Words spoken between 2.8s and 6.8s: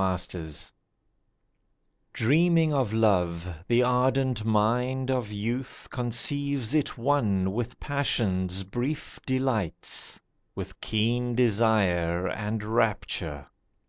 love, the ardent mind of youth Conceives